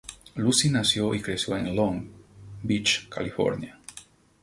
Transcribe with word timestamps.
Luci 0.33 0.71
nació 0.71 1.13
y 1.13 1.21
creció 1.21 1.55
en 1.55 1.75
Long 1.75 2.07
Beach, 2.63 3.07
California. 3.07 3.79